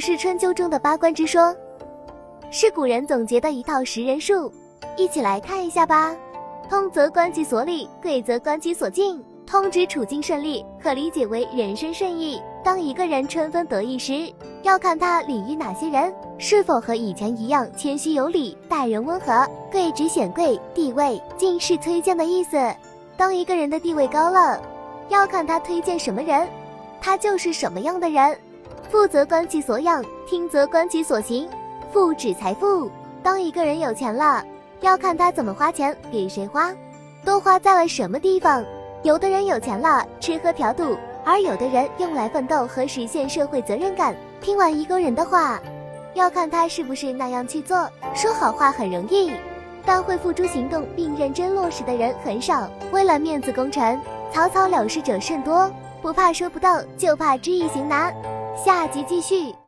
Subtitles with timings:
[0.00, 1.54] 是春秋中的八官之说，
[2.50, 4.50] 是古人总结的一套识人术，
[4.96, 6.16] 一起来看一下吧。
[6.70, 9.22] 通则观其所理，贵则观其所进。
[9.46, 12.40] 通指处境顺利，可理解为人生顺意。
[12.62, 14.32] 当一个人春风得意时，
[14.62, 19.46] 要看他礼遇哪些人，是否和以前一样谦虚有礼，待人温和。
[19.72, 22.56] 贵指显贵地位，进是推荐的意思。
[23.16, 24.62] 当一个人的地位高了，
[25.08, 26.48] 要看他推荐什么人，
[27.00, 28.38] 他就是什么样的人。
[28.90, 31.48] 富则观其所养，听则观其所行。
[31.92, 32.90] 富指财富，
[33.22, 34.44] 当一个人有钱了，
[34.80, 36.72] 要看他怎么花钱，给谁花，
[37.24, 38.64] 都花在了什么地方。
[39.02, 44.14] 有的人有钱了，吃喝嫖赌；而有的人用来奋斗和实现社会责任感。
[44.40, 45.60] 听完一个人的话，
[46.14, 47.88] 要看他是不是那样去做。
[48.14, 49.32] 说好话很容易，
[49.84, 52.68] 但会付诸行动并认真落实的人很少。
[52.92, 54.00] 为了面子工程，
[54.32, 55.70] 草草了事者甚多。
[56.02, 58.14] 不怕说不到，就怕知易行难。
[58.64, 59.60] 下集继续。